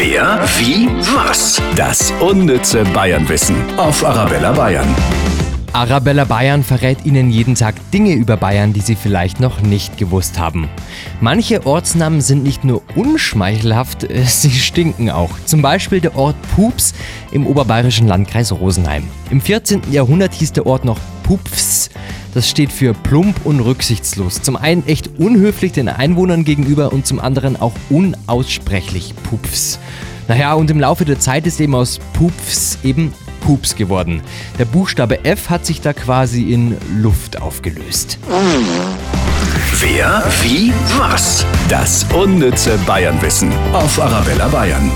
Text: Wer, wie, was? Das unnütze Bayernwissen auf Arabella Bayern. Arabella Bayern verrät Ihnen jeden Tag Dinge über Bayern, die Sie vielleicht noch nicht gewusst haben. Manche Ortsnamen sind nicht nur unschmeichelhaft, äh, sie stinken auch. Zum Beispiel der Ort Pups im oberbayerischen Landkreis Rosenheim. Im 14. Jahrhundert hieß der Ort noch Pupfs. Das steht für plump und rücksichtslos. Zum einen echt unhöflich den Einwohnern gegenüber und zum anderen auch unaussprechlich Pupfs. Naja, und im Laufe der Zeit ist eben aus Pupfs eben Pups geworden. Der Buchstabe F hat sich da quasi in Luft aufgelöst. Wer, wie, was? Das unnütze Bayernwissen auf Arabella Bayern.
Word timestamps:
Wer, 0.00 0.38
wie, 0.58 0.86
was? 1.12 1.60
Das 1.74 2.12
unnütze 2.20 2.84
Bayernwissen 2.94 3.56
auf 3.76 4.04
Arabella 4.04 4.52
Bayern. 4.52 4.86
Arabella 5.72 6.24
Bayern 6.24 6.62
verrät 6.62 7.04
Ihnen 7.04 7.30
jeden 7.32 7.56
Tag 7.56 7.74
Dinge 7.90 8.12
über 8.12 8.36
Bayern, 8.36 8.72
die 8.72 8.80
Sie 8.80 8.94
vielleicht 8.94 9.40
noch 9.40 9.60
nicht 9.60 9.98
gewusst 9.98 10.38
haben. 10.38 10.68
Manche 11.20 11.66
Ortsnamen 11.66 12.20
sind 12.20 12.44
nicht 12.44 12.62
nur 12.62 12.82
unschmeichelhaft, 12.94 14.04
äh, 14.04 14.22
sie 14.26 14.52
stinken 14.52 15.10
auch. 15.10 15.30
Zum 15.46 15.62
Beispiel 15.62 16.00
der 16.00 16.14
Ort 16.14 16.36
Pups 16.54 16.94
im 17.32 17.44
oberbayerischen 17.44 18.06
Landkreis 18.06 18.52
Rosenheim. 18.52 19.02
Im 19.30 19.40
14. 19.40 19.82
Jahrhundert 19.90 20.32
hieß 20.32 20.52
der 20.52 20.66
Ort 20.66 20.84
noch 20.84 21.00
Pupfs. 21.24 21.90
Das 22.34 22.48
steht 22.48 22.72
für 22.72 22.94
plump 22.94 23.44
und 23.44 23.60
rücksichtslos. 23.60 24.42
Zum 24.42 24.56
einen 24.56 24.86
echt 24.86 25.18
unhöflich 25.18 25.72
den 25.72 25.88
Einwohnern 25.88 26.44
gegenüber 26.44 26.92
und 26.92 27.06
zum 27.06 27.20
anderen 27.20 27.60
auch 27.60 27.74
unaussprechlich 27.90 29.14
Pupfs. 29.24 29.78
Naja, 30.28 30.52
und 30.54 30.70
im 30.70 30.78
Laufe 30.78 31.04
der 31.04 31.18
Zeit 31.18 31.46
ist 31.46 31.60
eben 31.60 31.74
aus 31.74 31.98
Pupfs 32.12 32.78
eben 32.84 33.12
Pups 33.40 33.76
geworden. 33.76 34.20
Der 34.58 34.66
Buchstabe 34.66 35.24
F 35.24 35.48
hat 35.48 35.64
sich 35.64 35.80
da 35.80 35.94
quasi 35.94 36.52
in 36.52 36.76
Luft 37.00 37.40
aufgelöst. 37.40 38.18
Wer, 39.80 40.22
wie, 40.42 40.72
was? 40.98 41.46
Das 41.68 42.04
unnütze 42.12 42.78
Bayernwissen 42.86 43.52
auf 43.72 43.98
Arabella 44.00 44.48
Bayern. 44.48 44.90